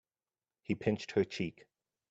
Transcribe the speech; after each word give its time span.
He 0.63 0.73
pinched 0.73 1.11
her 1.11 1.23
cheek. 1.23 1.67